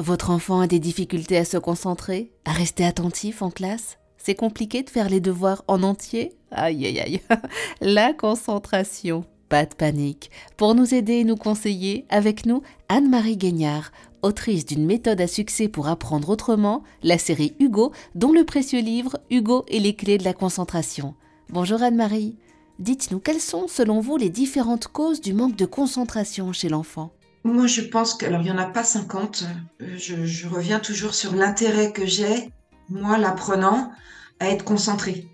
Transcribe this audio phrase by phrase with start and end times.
[0.00, 4.82] Votre enfant a des difficultés à se concentrer, à rester attentif en classe C'est compliqué
[4.82, 7.20] de faire les devoirs en entier Aïe aïe aïe.
[7.80, 9.24] La concentration.
[9.48, 10.32] Pas de panique.
[10.56, 15.68] Pour nous aider et nous conseiller, avec nous, Anne-Marie Guignard, autrice d'une méthode à succès
[15.68, 20.24] pour apprendre autrement, la série Hugo, dont le précieux livre Hugo et les clés de
[20.24, 21.14] la concentration.
[21.50, 22.36] Bonjour Anne-Marie.
[22.80, 27.12] Dites-nous, quelles sont selon vous les différentes causes du manque de concentration chez l'enfant?
[27.44, 29.44] Moi, je pense que, alors il n'y en a pas 50,
[29.82, 32.50] euh, je, reviens toujours sur l'intérêt que j'ai,
[32.88, 33.92] moi, l'apprenant,
[34.40, 35.28] à être concentré.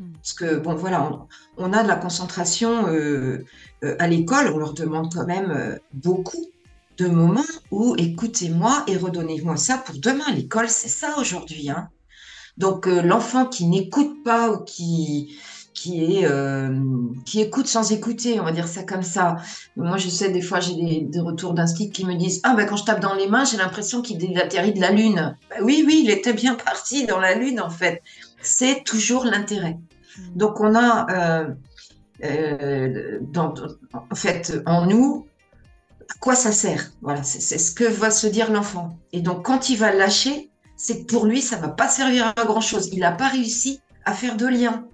[0.00, 0.12] Hmm.
[0.14, 1.26] Parce que, bon, voilà,
[1.56, 3.44] on, a de la concentration euh,
[3.84, 6.46] euh, à l'école, on leur demande quand même beaucoup
[6.98, 7.40] de moments
[7.70, 10.30] où écoutez-moi et redonnez-moi ça pour demain.
[10.34, 11.70] L'école, c'est ça aujourd'hui.
[11.70, 11.88] Hein.
[12.58, 15.38] Donc, l'enfant qui n'écoute pas ou qui,
[15.74, 16.78] qui est euh,
[17.24, 19.36] qui écoute sans écouter, on va dire ça comme ça.
[19.76, 22.76] Moi, je sais des fois j'ai des, retours d'un qui me disent ah ben quand
[22.76, 25.36] je tape dans les mains, j'ai l'impression qu'il atterrit de la lune.
[25.50, 28.02] Ben oui, oui, il était bien parti dans la lune en fait.
[28.42, 29.78] C'est toujours l'intérêt.
[30.18, 30.36] Hmm.
[30.36, 31.48] Donc on a euh,
[32.24, 33.54] euh, dans,
[34.10, 35.26] en fait en nous
[36.10, 36.90] à quoi ça sert?
[37.00, 38.98] Voilà, c'est ce que va se dire l'enfant.
[39.12, 42.44] Et donc quand il va lâcher, c'est que pour lui ça va pas servir à
[42.44, 42.90] grand chose.
[42.92, 44.84] Il n'a pas réussi à faire de lien.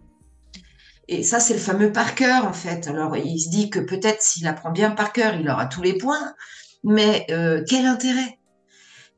[1.11, 2.87] Et ça, c'est le fameux par cœur, en fait.
[2.87, 5.95] Alors, il se dit que peut-être s'il apprend bien par cœur, il aura tous les
[5.95, 6.35] points.
[6.85, 8.39] Mais euh, quel intérêt?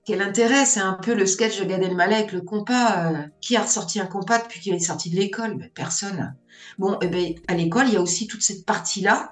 [0.04, 0.64] Quel intérêt?
[0.66, 3.10] C'est un peu le sketch de Gad Elmaleh avec le compas.
[3.10, 5.68] Euh, qui a ressorti un compas depuis qu'il est sorti de l'école?
[5.74, 6.36] Personne.
[6.78, 9.28] Bon, eh ben, à l'école, il y a aussi toute cette partie-là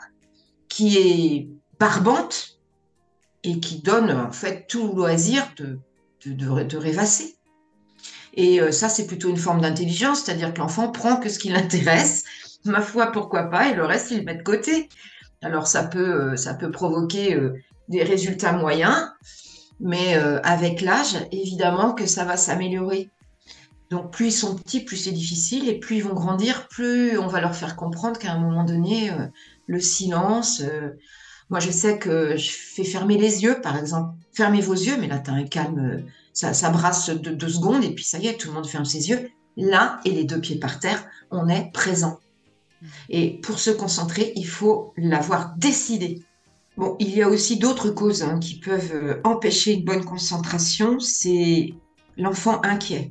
[0.68, 1.48] qui est
[1.78, 2.58] barbante
[3.44, 5.78] et qui donne en fait tout loisir de,
[6.26, 7.36] de rêvasser.
[8.34, 11.48] Et euh, ça, c'est plutôt une forme d'intelligence, c'est-à-dire que l'enfant prend que ce qui
[11.48, 12.24] l'intéresse
[12.64, 14.88] ma foi, pourquoi pas, et le reste, il met de côté.
[15.42, 17.54] Alors, ça peut, euh, provoquer euh,
[17.88, 19.08] des résultats moyens,
[19.80, 23.10] mais euh, avec l'âge, évidemment que ça va s'améliorer.
[23.90, 27.26] Donc, plus ils sont petits, plus c'est difficile, et plus ils vont grandir, plus on
[27.26, 29.10] va leur faire comprendre qu'à un moment donné,
[29.66, 30.62] le silence.
[31.48, 34.14] moi, je sais que je fais fermer les yeux, par exemple.
[34.34, 36.04] Fermez vos yeux, mais là, tu as un calme,
[36.34, 39.08] ça, brasse de deux secondes, et puis ça y est, tout le monde ferme ses
[39.08, 39.30] yeux.
[39.56, 42.20] Là, et les deux pieds par terre, on est présent.
[43.08, 46.22] Et pour se concentrer, il faut l'avoir décidé.
[46.78, 51.00] Bon, il y a aussi d'autres causes hein, qui peuvent euh, empêcher une bonne concentration.
[51.00, 51.74] C'est
[52.16, 53.10] l'enfant inquiet.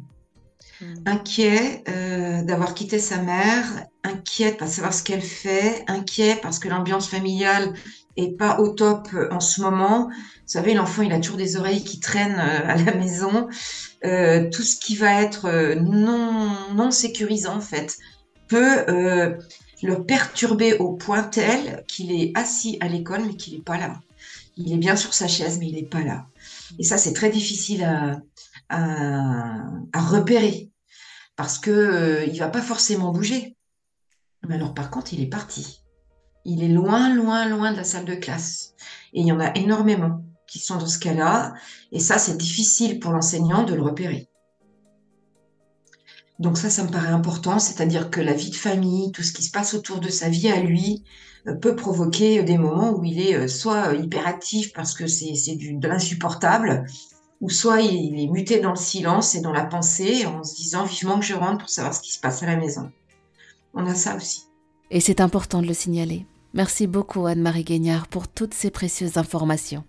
[0.80, 0.94] Hmm.
[1.06, 3.66] Inquiet euh, d'avoir quitté sa mère,
[4.06, 7.74] inquiet de pas savoir ce qu'elle fait, inquiet parce que l'ambiance familiale
[8.16, 10.08] est pas au top euh, en ce moment.
[10.08, 10.14] Vous
[10.54, 13.50] savez, l'enfant, il a toujours des oreilles qui traînent à la maison.
[14.02, 17.98] tout ce qui va être non, non sécurisant, en fait,
[18.48, 19.38] peut euh,
[19.84, 24.00] le perturber au point tel qu'il est assis à l'école mais qu'il n'est pas là.
[24.56, 26.28] Il est bien sur sa chaise mais il n'est pas là.
[26.80, 28.20] Et ça, c'est très difficile à,
[29.94, 30.70] repérer
[31.36, 33.56] parce que euh, il va pas forcément bouger.
[34.48, 35.82] Mais alors par contre, il est parti.
[36.46, 38.74] Il est loin, loin, loin de la salle de classe.
[39.14, 41.54] Et il y en a énormément qui sont dans ce cas-là.
[41.92, 44.30] Et ça, c'est difficile pour l'enseignant de le repérer.
[46.40, 49.44] Donc ça, ça me paraît important, c'est-à-dire que la vie de famille, tout ce qui
[49.44, 51.04] se passe autour de sa vie à lui,
[51.48, 55.88] euh, peut provoquer des moments où il est euh, soit hyperactif parce que c'est de
[55.88, 56.86] l'insupportable,
[57.42, 60.86] ou soit il est muté dans le silence et dans la pensée en se disant
[60.86, 62.92] vivement que je rentre pour savoir ce qui se passe à la maison.
[63.74, 64.44] On a ça aussi.
[64.90, 66.26] Et c'est important de le signaler.
[66.54, 69.84] Merci beaucoup Anne-Marie Guignard pour toutes ces précieuses informations.